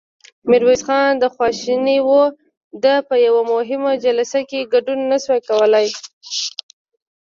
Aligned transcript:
ميرويس 0.49 0.81
خان 0.87 1.13
خواشينی 1.35 1.97
و، 2.07 2.09
ده 2.83 2.95
په 3.07 3.15
يوه 3.25 3.41
مهمه 3.53 3.91
جلسه 4.05 4.39
کې 4.49 4.69
ګډون 4.73 4.99
نه 5.11 5.17
شوای 5.23 5.41
کولای. 5.49 5.87